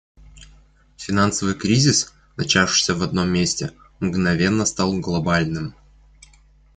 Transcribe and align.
Финансовый 0.97 1.53
кризис, 1.53 2.15
начавшийся 2.35 2.95
в 2.95 3.03
одном 3.03 3.29
месте, 3.29 3.71
мгновенно 3.99 4.65
стал 4.65 4.99
глобальным. 4.99 5.75